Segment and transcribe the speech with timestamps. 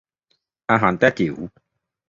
[0.71, 1.35] อาหารแต้จิ๋ว